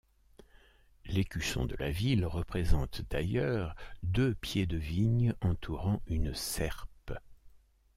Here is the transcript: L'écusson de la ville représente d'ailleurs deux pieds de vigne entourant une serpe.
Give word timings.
L'écusson 1.05 1.65
de 1.67 1.75
la 1.77 1.91
ville 1.91 2.25
représente 2.25 3.03
d'ailleurs 3.11 3.75
deux 4.01 4.33
pieds 4.33 4.65
de 4.65 4.77
vigne 4.77 5.35
entourant 5.41 6.01
une 6.07 6.33
serpe. 6.33 7.11